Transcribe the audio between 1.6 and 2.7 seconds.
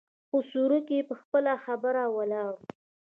خبره ولاړ و.